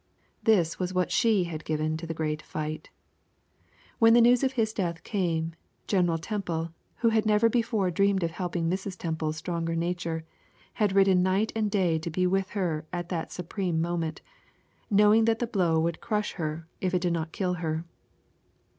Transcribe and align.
That 0.41 0.77
was 0.79 0.95
what 0.95 1.11
she 1.11 1.43
had 1.43 1.63
given 1.63 1.95
to 1.97 2.07
the 2.07 2.15
great 2.15 2.41
fight. 2.41 2.89
When 3.99 4.15
the 4.15 4.19
news 4.19 4.43
of 4.43 4.53
his 4.53 4.73
death 4.73 5.03
came, 5.03 5.53
General 5.85 6.17
Temple, 6.17 6.71
who 6.95 7.09
had 7.09 7.23
never 7.23 7.49
before 7.49 7.91
dreamed 7.91 8.23
of 8.23 8.31
helping 8.31 8.67
Mrs. 8.67 8.97
Temple's 8.97 9.37
stronger 9.37 9.75
nature, 9.75 10.23
had 10.73 10.95
ridden 10.95 11.21
night 11.21 11.51
and 11.55 11.69
day 11.69 11.99
to 11.99 12.09
be 12.09 12.25
with 12.25 12.49
her 12.57 12.87
at 12.91 13.09
that 13.09 13.31
supreme 13.31 13.79
moment, 13.79 14.23
knowing 14.89 15.25
that 15.25 15.37
the 15.37 15.45
blow 15.45 15.79
would 15.79 16.01
crush 16.01 16.31
her 16.33 16.65
if 16.81 16.95
it 16.95 17.01
did 17.03 17.13
not 17.13 17.31
kill 17.31 17.53
her. 17.61 17.85